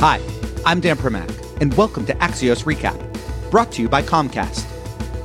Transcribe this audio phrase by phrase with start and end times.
[0.00, 0.20] Hi,
[0.64, 4.64] I'm Dan Primack, and welcome to Axios Recap, brought to you by Comcast.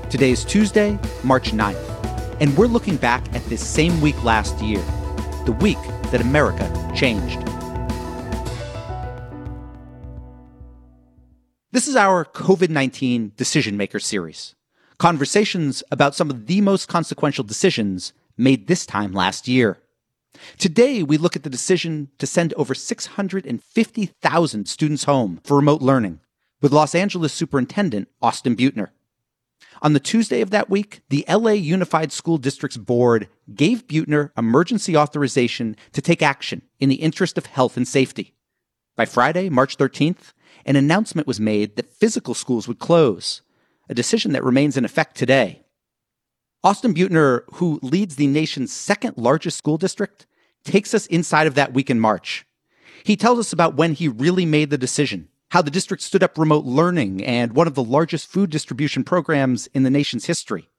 [0.09, 4.81] Today is Tuesday, March 9th, and we're looking back at this same week last year,
[5.45, 5.77] the week
[6.09, 6.65] that America
[6.95, 7.39] changed.
[11.71, 14.55] This is our COVID 19 Decision Maker series
[14.97, 19.82] conversations about some of the most consequential decisions made this time last year.
[20.57, 26.19] Today, we look at the decision to send over 650,000 students home for remote learning
[26.61, 28.89] with Los Angeles Superintendent Austin Beutner.
[29.81, 34.95] On the Tuesday of that week, the LA Unified School District's board gave Beutner emergency
[34.95, 38.33] authorization to take action in the interest of health and safety.
[38.95, 40.33] By Friday, March 13th,
[40.65, 43.41] an announcement was made that physical schools would close,
[43.89, 45.63] a decision that remains in effect today.
[46.63, 50.25] Austin Beutner, who leads the nation's second largest school district,
[50.63, 52.45] takes us inside of that week in March.
[53.03, 56.37] He tells us about when he really made the decision, how the district stood up
[56.37, 60.69] remote learning and one of the largest food distribution programs in the nation's history,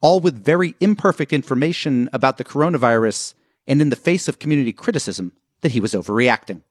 [0.00, 3.34] all with very imperfect information about the coronavirus
[3.66, 6.62] and in the face of community criticism that he was overreacting.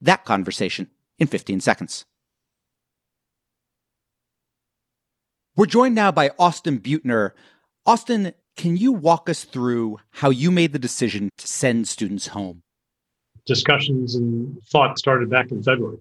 [0.00, 0.88] That conversation
[1.18, 2.06] in 15 seconds.
[5.56, 7.32] We're joined now by Austin Beutner.
[7.84, 12.62] Austin, can you walk us through how you made the decision to send students home?
[13.46, 15.96] Discussions and thought started back in February.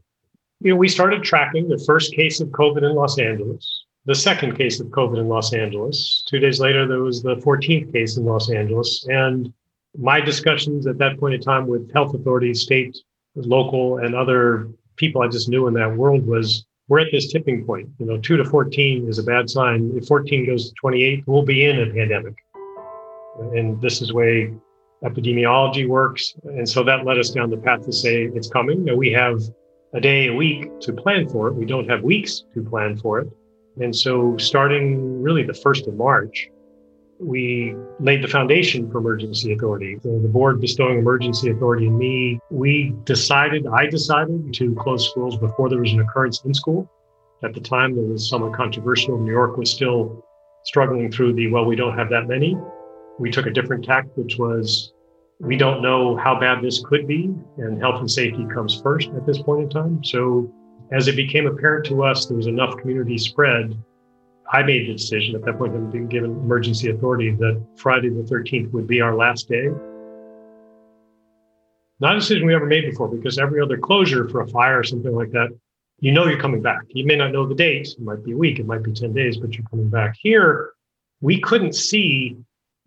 [0.59, 4.57] You know, we started tracking the first case of COVID in Los Angeles, the second
[4.57, 6.25] case of COVID in Los Angeles.
[6.27, 9.07] Two days later, there was the 14th case in Los Angeles.
[9.07, 9.53] And
[9.97, 12.97] my discussions at that point in time with health authorities, state,
[13.35, 17.63] local, and other people I just knew in that world was we're at this tipping
[17.63, 17.87] point.
[17.99, 19.93] You know, two to 14 is a bad sign.
[19.95, 22.35] If 14 goes to 28, we'll be in a pandemic.
[23.53, 24.53] And this is the way
[25.03, 26.35] epidemiology works.
[26.43, 28.83] And so that led us down the path to say it's coming.
[28.83, 29.41] Now we have
[29.93, 31.53] a day a week to plan for it.
[31.53, 33.29] We don't have weeks to plan for it.
[33.81, 36.49] And so starting really the 1st of March,
[37.19, 39.97] we laid the foundation for emergency authority.
[40.03, 45.69] The board bestowing emergency authority on me, we decided, I decided to close schools before
[45.69, 46.89] there was an occurrence in school.
[47.43, 49.17] At the time, it was somewhat controversial.
[49.17, 50.25] New York was still
[50.63, 52.57] struggling through the, well, we don't have that many.
[53.19, 54.93] We took a different tack, which was
[55.39, 59.25] we don't know how bad this could be, and health and safety comes first at
[59.25, 60.03] this point in time.
[60.03, 60.51] So
[60.91, 63.77] as it became apparent to us there was enough community spread
[64.51, 68.23] I made the decision at that point, of being given emergency authority, that Friday the
[68.23, 69.69] 13th would be our last day.
[71.99, 74.83] Not a decision we ever made before because every other closure for a fire or
[74.83, 75.49] something like that,
[75.99, 76.83] you know you're coming back.
[76.89, 77.89] You may not know the date.
[77.89, 80.15] It might be a week, it might be 10 days, but you're coming back.
[80.19, 80.71] Here,
[81.21, 82.37] we couldn't see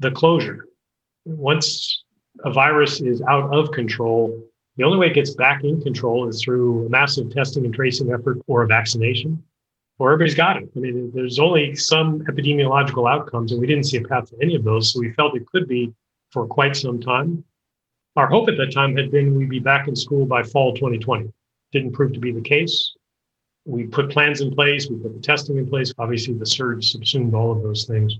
[0.03, 0.67] the closure.
[1.25, 2.05] Once
[2.45, 4.39] a virus is out of control,
[4.77, 8.13] the only way it gets back in control is through a massive testing and tracing
[8.13, 9.43] effort or a vaccination
[10.03, 10.69] or everybody's got it.
[10.75, 14.57] I mean, there's only some epidemiological outcomes, and we didn't see a path to any
[14.57, 14.93] of those.
[14.93, 15.93] So we felt it could be
[16.33, 17.45] for quite some time.
[18.17, 21.33] Our hope at that time had been we'd be back in school by fall 2020.
[21.71, 22.95] Didn't prove to be the case.
[23.65, 25.95] We put plans in place, we put the testing in place.
[25.99, 28.19] Obviously, the surge subsumed all of those things.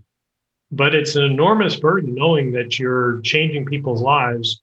[0.73, 4.63] But it's an enormous burden knowing that you're changing people's lives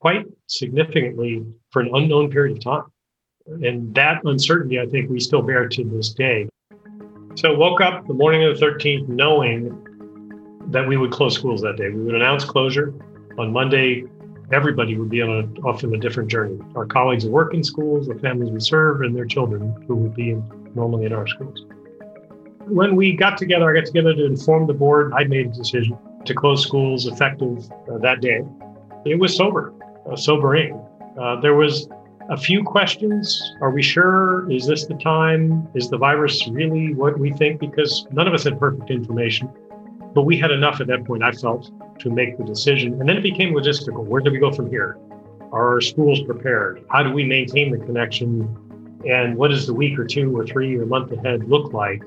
[0.00, 2.84] quite significantly for an unknown period of time.
[3.46, 6.48] And that uncertainty, I think, we still bear to this day.
[7.36, 9.82] So woke up the morning of the 13th knowing
[10.68, 11.88] that we would close schools that day.
[11.88, 12.92] We would announce closure.
[13.38, 14.04] On Monday,
[14.52, 16.58] everybody would be on a, off in a different journey.
[16.74, 20.14] Our colleagues who work in schools, the families we serve, and their children who would
[20.14, 20.36] be
[20.74, 21.64] normally in our schools.
[22.68, 25.12] When we got together, I got together to inform the board.
[25.14, 28.42] I made a decision to close schools effective uh, that day.
[29.04, 29.72] It was sober,
[30.10, 30.74] uh, sobering.
[31.16, 31.88] Uh, there was
[32.28, 33.54] a few questions.
[33.60, 34.50] Are we sure?
[34.50, 35.68] Is this the time?
[35.76, 37.60] Is the virus really what we think?
[37.60, 39.48] Because none of us had perfect information,
[40.12, 43.00] but we had enough at that point, I felt, to make the decision.
[43.00, 44.04] And then it became logistical.
[44.04, 44.98] Where do we go from here?
[45.52, 46.84] Are our schools prepared?
[46.90, 48.42] How do we maintain the connection?
[49.08, 52.02] And what does the week or two or three or month ahead look like?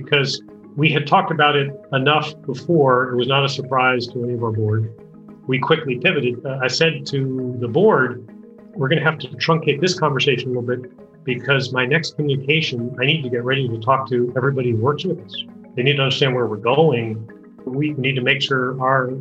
[0.00, 0.42] Because
[0.76, 4.42] we had talked about it enough before, it was not a surprise to any of
[4.42, 4.92] our board.
[5.46, 6.44] We quickly pivoted.
[6.44, 8.28] Uh, I said to the board,
[8.74, 12.94] we're going to have to truncate this conversation a little bit because my next communication,
[13.00, 15.34] I need to get ready to talk to everybody who works with us.
[15.76, 17.30] They need to understand where we're going.
[17.64, 19.12] We need to make sure our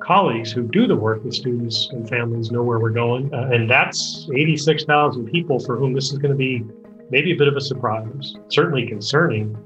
[0.00, 3.32] colleagues who do the work with students and families know where we're going.
[3.34, 6.64] Uh, and that's 86,000 people for whom this is going to be
[7.10, 9.56] maybe a bit of a surprise, certainly concerning.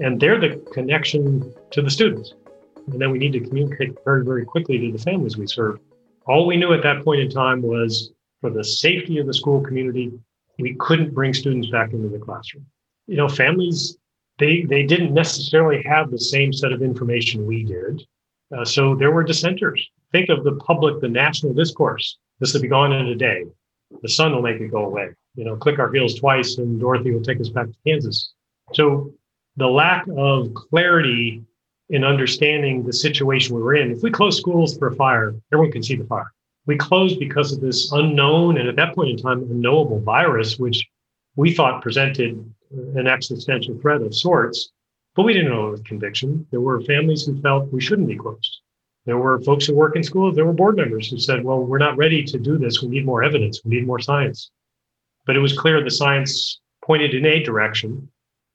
[0.00, 2.34] And they're the connection to the students.
[2.90, 5.78] And then we need to communicate very, very quickly to the families we serve.
[6.26, 9.60] All we knew at that point in time was for the safety of the school
[9.60, 10.12] community
[10.58, 12.66] we couldn't bring students back into the classroom.
[13.06, 13.96] You know, families,
[14.38, 18.02] they, they didn't necessarily have the same set of information we did.
[18.56, 19.88] Uh, so there were dissenters.
[20.12, 22.18] Think of the public, the national discourse.
[22.38, 23.44] This will be gone in a day.
[24.02, 25.10] The sun will make it go away.
[25.34, 28.34] You know, click our heels twice and Dorothy will take us back to Kansas.
[28.74, 29.14] So
[29.56, 31.42] the lack of clarity
[31.90, 33.90] in understanding the situation we were in.
[33.90, 36.32] If we close schools for a fire, everyone can see the fire.
[36.66, 40.86] We closed because of this unknown and at that point in time, unknowable virus, which
[41.36, 44.70] we thought presented an existential threat of sorts,
[45.14, 46.46] but we didn't know it with conviction.
[46.50, 48.60] There were families who felt we shouldn't be closed.
[49.04, 51.78] There were folks who work in schools, there were board members who said, well, we're
[51.78, 52.80] not ready to do this.
[52.80, 53.60] We need more evidence.
[53.64, 54.50] We need more science.
[55.26, 58.08] But it was clear the science pointed in a direction.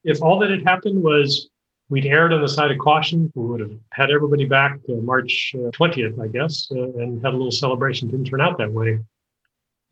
[0.07, 1.50] If all that had happened was
[1.89, 5.54] we'd erred on the side of caution, we would have had everybody back uh, March
[5.54, 8.09] uh, 20th, I guess, uh, and had a little celebration.
[8.09, 9.00] Didn't turn out that way.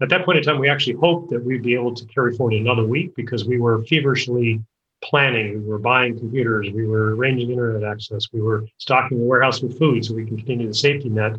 [0.02, 2.54] At that point in time, we actually hoped that we'd be able to carry forward
[2.54, 4.64] another week because we were feverishly
[5.04, 5.64] planning.
[5.64, 6.70] We were buying computers.
[6.72, 8.28] We were arranging internet access.
[8.32, 11.36] We were stocking the warehouse with food so we can continue the safety net.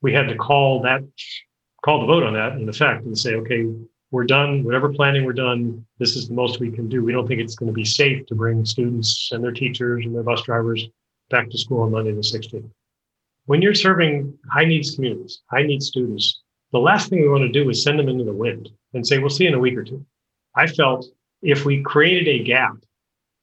[0.00, 1.02] We had to call that,
[1.84, 3.66] call the vote on that in effect and say, okay,
[4.14, 4.62] we're done.
[4.62, 7.02] Whatever planning we're done, this is the most we can do.
[7.02, 10.14] We don't think it's going to be safe to bring students and their teachers and
[10.14, 10.88] their bus drivers
[11.30, 12.70] back to school on Monday the 16th.
[13.46, 17.48] When you're serving high needs communities, high needs students, the last thing we want to
[17.48, 19.82] do is send them into the wind and say, we'll see in a week or
[19.82, 20.06] two.
[20.54, 21.06] I felt
[21.42, 22.76] if we created a gap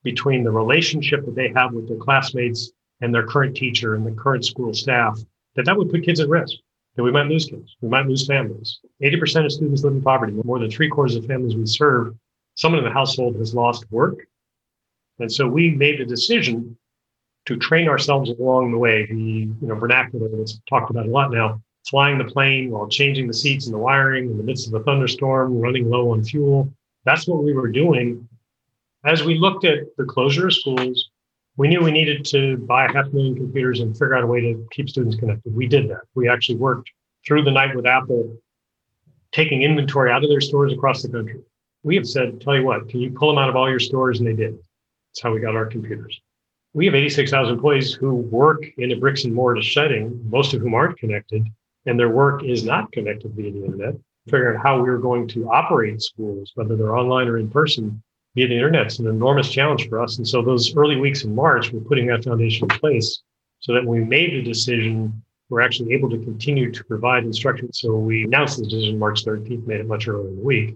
[0.04, 2.72] between the relationship that they have with their classmates
[3.02, 5.20] and their current teacher and the current school staff,
[5.56, 6.56] that that would put kids at risk
[6.96, 8.80] that we might lose kids, we might lose families.
[9.02, 10.34] 80% of students live in poverty.
[10.44, 12.16] More than three quarters of families we serve,
[12.56, 14.26] someone in the household has lost work.
[15.20, 16.78] And so we made the decision
[17.46, 19.06] to train ourselves along the way.
[19.06, 23.28] The you know vernacular that's talked about a lot now, flying the plane while changing
[23.28, 26.72] the seats and the wiring in the midst of a thunderstorm, running low on fuel.
[27.06, 28.28] That's what we were doing.
[29.06, 31.11] As we looked at the closure of schools,
[31.58, 34.42] we knew we needed to buy a half million computers and figure out a way
[34.42, 35.54] to keep students connected.
[35.54, 36.02] We did that.
[36.16, 36.90] We actually worked
[37.28, 38.38] through the night with Apple,
[39.32, 41.42] taking inventory out of their stores across the country.
[41.84, 44.20] We have said, tell you what, can you pull them out of all your stores?
[44.20, 44.54] And they did.
[44.54, 46.22] That's how we got our computers.
[46.74, 50.74] We have 86,000 employees who work in a bricks and mortar setting, most of whom
[50.74, 51.46] aren't connected,
[51.86, 53.96] and their work is not connected via the internet.
[54.30, 58.02] Figuring out how we were going to operate schools, whether they're online or in person,
[58.36, 58.86] via the internet.
[58.86, 60.18] It's an enormous challenge for us.
[60.18, 63.22] And so those early weeks in March, we're putting that foundation in place
[63.60, 67.72] so that when we made the decision, we're actually able to continue to provide instruction.
[67.74, 70.76] So we announced the decision March 13th, made it much earlier in the week.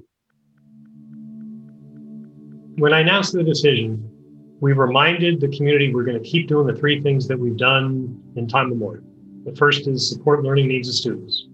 [2.78, 4.12] When I announced the decision,
[4.60, 8.22] we reminded the community we're going to keep doing the three things that we've done
[8.36, 9.04] in time memorial.
[9.46, 11.48] The first is support learning needs of students.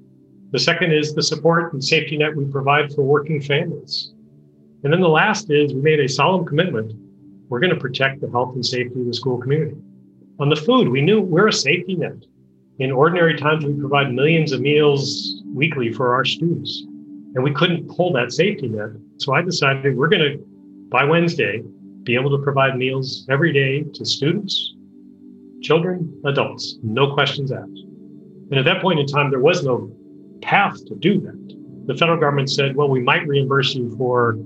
[0.52, 4.14] The second is the support and safety net we provide for working families.
[4.84, 6.94] And then the last is we made a solemn commitment.
[7.50, 9.78] We're going to protect the health and safety of the school community.
[10.40, 12.26] On the food, we knew we're a safety net.
[12.80, 16.82] In ordinary times, we provide millions of meals weekly for our students,
[17.36, 18.90] and we couldn't pull that safety net.
[19.18, 20.44] So I decided we're going to,
[20.90, 21.62] by Wednesday,
[22.04, 24.74] be able to provide meals every day to students,
[25.62, 27.86] children, adults, no questions asked.
[28.50, 29.96] And at that point in time, there was no
[30.42, 31.86] path to do that.
[31.86, 34.40] The federal government said, well, we might reimburse you for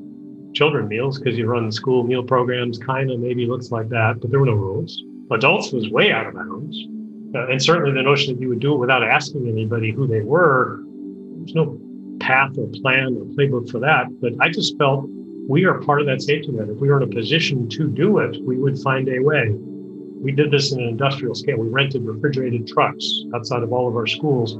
[0.55, 4.31] children meals because you run school meal programs, kind of maybe looks like that, but
[4.31, 5.03] there were no rules.
[5.31, 6.77] Adults was way out of bounds.
[7.35, 10.21] Uh, and certainly the notion that you would do it without asking anybody who they
[10.21, 10.79] were,
[11.37, 11.77] there's no
[12.19, 14.05] path or plan or playbook for that.
[14.21, 15.05] But I just felt
[15.47, 16.69] we are part of that safety net.
[16.69, 19.49] If we were in a position to do it, we would find a way.
[19.51, 21.57] We did this in an industrial scale.
[21.57, 24.57] We rented refrigerated trucks outside of all of our schools.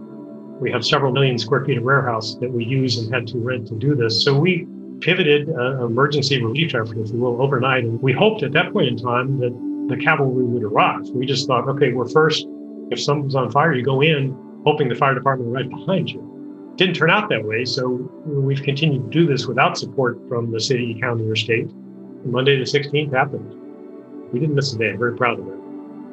[0.60, 3.68] We have several million square feet of warehouse that we use and had to rent
[3.70, 4.24] to do this.
[4.24, 4.68] So we
[5.02, 7.84] pivoted uh, emergency relief effort, if you will, overnight.
[7.84, 9.54] And we hoped at that point in time that
[9.90, 11.08] the cavalry would arrive.
[11.10, 12.48] We just thought, okay, we're first.
[12.92, 16.74] If something's on fire, you go in, hoping the fire department right behind you.
[16.76, 17.66] Didn't turn out that way.
[17.66, 17.88] So
[18.26, 21.68] we've continued to do this without support from the city, county, or state.
[21.68, 23.54] And Monday the 16th happened.
[24.32, 24.90] We didn't miss a day.
[24.90, 25.66] I'm very proud of it.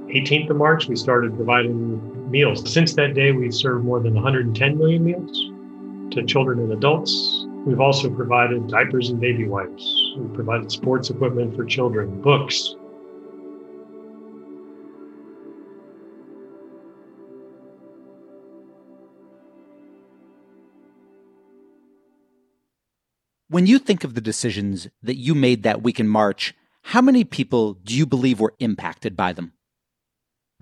[0.09, 2.71] 18th of March, we started providing meals.
[2.71, 5.51] Since that day, we've served more than 110 million meals
[6.15, 10.15] to children and adults We've also provided diapers and baby wipes.
[10.19, 12.75] We've provided sports equipment for children, books.
[23.49, 27.23] When you think of the decisions that you made that week in March, how many
[27.23, 29.53] people do you believe were impacted by them?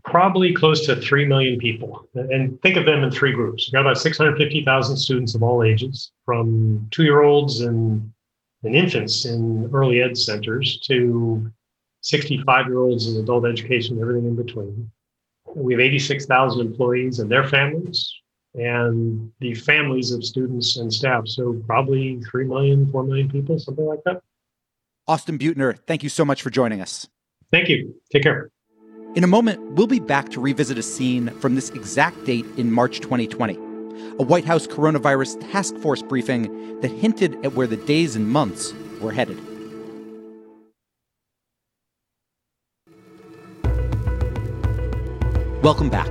[0.05, 2.09] Probably close to 3 million people.
[2.15, 3.69] And think of them in three groups.
[3.69, 8.11] We've got about 650,000 students of all ages, from two year olds and
[8.63, 11.51] and infants in early ed centers to
[12.03, 14.91] 65 year olds in adult education, everything in between.
[15.55, 18.13] We have 86,000 employees and their families,
[18.55, 21.27] and the families of students and staff.
[21.27, 24.23] So probably 3 million, 4 million people, something like that.
[25.07, 27.09] Austin Beutner, thank you so much for joining us.
[27.51, 27.95] Thank you.
[28.13, 28.51] Take care.
[29.17, 32.71] In a moment, we'll be back to revisit a scene from this exact date in
[32.71, 33.59] March 2020
[34.19, 38.73] a White House coronavirus task force briefing that hinted at where the days and months
[39.01, 39.37] were headed.
[45.63, 46.09] Welcome back.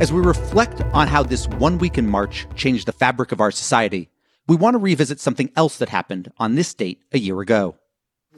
[0.00, 3.50] As we reflect on how this one week in March changed the fabric of our
[3.50, 4.08] society,
[4.48, 7.76] we want to revisit something else that happened on this date a year ago.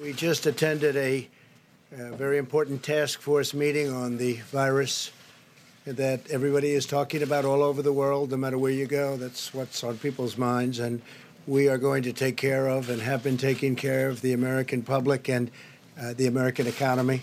[0.00, 1.28] We just attended a,
[1.98, 5.12] a very important task force meeting on the virus
[5.84, 9.16] that everybody is talking about all over the world, no matter where you go.
[9.16, 10.78] That's what's on people's minds.
[10.78, 11.02] And
[11.46, 14.82] we are going to take care of and have been taking care of the American
[14.82, 15.50] public and
[16.00, 17.22] uh, the American economy.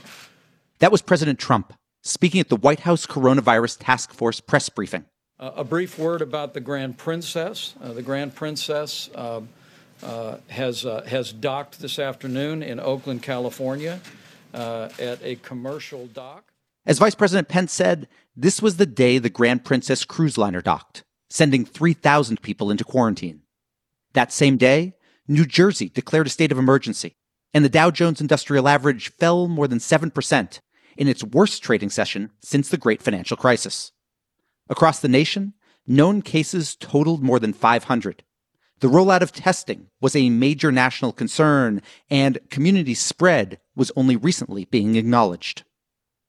[0.80, 1.74] That was President Trump
[2.04, 5.06] speaking at the White House Coronavirus Task Force press briefing.
[5.40, 7.74] Uh, a brief word about the Grand Princess.
[7.82, 9.42] Uh, the Grand Princess uh,
[10.04, 14.00] uh, has, uh, has docked this afternoon in Oakland, California,
[14.54, 16.52] Uh, at a commercial dock.
[16.86, 21.04] As Vice President Pence said, this was the day the Grand Princess cruise liner docked,
[21.30, 23.42] sending 3,000 people into quarantine.
[24.14, 24.96] That same day,
[25.28, 27.14] New Jersey declared a state of emergency,
[27.54, 30.60] and the Dow Jones Industrial Average fell more than 7%
[30.98, 33.92] in its worst trading session since the great financial crisis.
[34.70, 35.54] Across the nation,
[35.86, 38.24] known cases totaled more than 500.
[38.80, 44.66] The rollout of testing was a major national concern, and community spread was only recently
[44.66, 45.64] being acknowledged.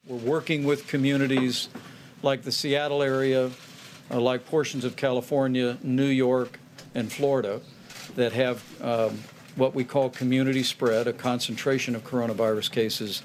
[0.05, 1.69] We're working with communities
[2.25, 3.53] like the Seattle area,
[4.11, 6.59] uh, like portions of California, New York,
[6.93, 7.61] and Florida
[8.17, 9.21] that have um,
[9.55, 13.23] what we call community spread, a concentration of coronavirus cases.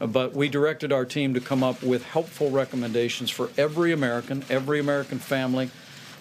[0.00, 4.44] Uh, but we directed our team to come up with helpful recommendations for every American,
[4.50, 5.70] every American family,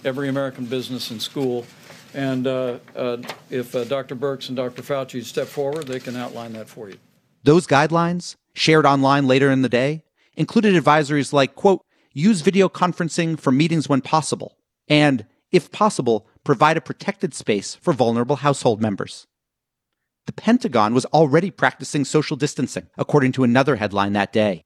[0.03, 1.65] every American business and school.
[2.15, 3.17] And uh, uh,
[3.49, 4.15] if uh, Dr.
[4.15, 4.81] Birx and Dr.
[4.81, 6.97] Fauci step forward, they can outline that for you.
[7.43, 10.03] Those guidelines, shared online later in the day,
[10.37, 11.81] included advisories like, quote,
[12.13, 14.57] use video conferencing for meetings when possible,
[14.87, 19.27] and, if possible, provide a protected space for vulnerable household members.
[20.25, 24.63] The Pentagon was already practicing social distancing, according to another headline that day.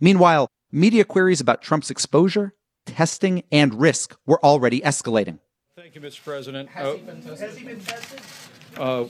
[0.00, 2.52] Meanwhile, media queries about Trump's exposure,
[2.84, 5.38] testing, and risk were already escalating.
[5.90, 6.22] Thank you, Mr.
[6.22, 6.68] President.
[6.68, 7.48] Has, uh, he, been tested?
[7.48, 8.20] Has he been tested?
[8.76, 9.04] Uh,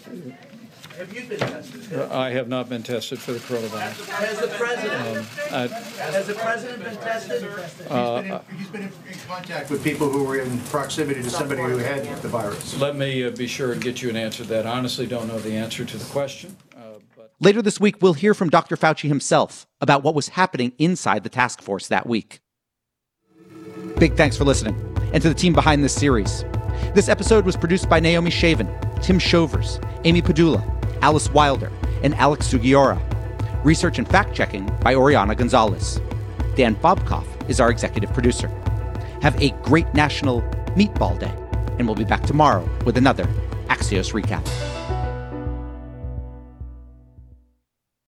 [0.96, 1.92] have you been tested?
[2.12, 4.08] I have not been tested for the coronavirus.
[4.08, 5.18] Has the president?
[5.18, 5.66] Um, I,
[6.12, 7.42] has the president been tested?
[7.90, 11.28] Uh, he's, been in, he's been in contact with people who were in proximity to
[11.28, 12.78] somebody who had the virus.
[12.78, 14.64] Let me uh, be sure and get you an answer to that.
[14.64, 16.56] I honestly don't know the answer to the question.
[16.76, 17.00] Uh,
[17.40, 18.76] Later this week, we'll hear from Dr.
[18.76, 22.38] Fauci himself about what was happening inside the task force that week.
[23.98, 24.76] Big thanks for listening,
[25.12, 26.44] and to the team behind this series.
[26.94, 28.68] This episode was produced by Naomi Shavin,
[29.02, 30.62] Tim Shovers, Amy Padula,
[31.02, 31.70] Alice Wilder,
[32.02, 33.00] and Alex Sugiura.
[33.64, 36.00] Research and fact checking by Oriana Gonzalez.
[36.56, 38.48] Dan Bobkoff is our executive producer.
[39.22, 40.42] Have a great National
[40.76, 41.34] Meatball Day,
[41.78, 43.24] and we'll be back tomorrow with another
[43.68, 44.77] Axios Recap.